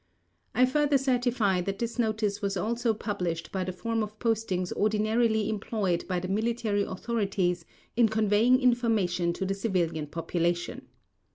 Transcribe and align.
I 0.55 0.65
further 0.65 0.97
certify 0.97 1.61
that 1.61 1.77
this 1.77 1.99
notice 1.99 2.41
was 2.41 2.57
also 2.57 2.91
published 2.91 3.51
by 3.51 3.63
the 3.63 3.71
form 3.71 4.01
of 4.01 4.17
postings 4.17 4.73
ordinarily 4.73 5.47
employed 5.47 6.07
by 6.07 6.19
the 6.19 6.27
military 6.27 6.81
authorities 6.81 7.65
in 7.95 8.09
conveying 8.09 8.59
information 8.59 9.31
to 9.33 9.45
the 9.45 9.53
civilian 9.53 10.07
population. 10.07 10.87